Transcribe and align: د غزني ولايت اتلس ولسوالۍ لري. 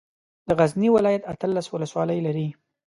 د 0.47 0.49
غزني 0.59 0.89
ولايت 0.95 1.23
اتلس 1.31 1.67
ولسوالۍ 1.69 2.19
لري. 2.27 2.47